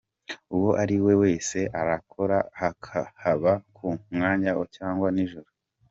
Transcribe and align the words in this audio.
Uwo 0.55 0.69
ari 0.81 0.97
we 1.03 1.13
wese 1.23 1.59
arakora 1.79 2.37
haba 3.23 3.53
ku 3.75 3.87
manywa 4.17 4.63
cyangwa 4.75 5.07
nijoro. 5.15 5.49